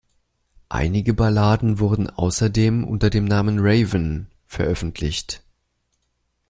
[0.69, 5.43] Einige Balladen wurden außerdem unter dem Namen Raven veröffentlicht.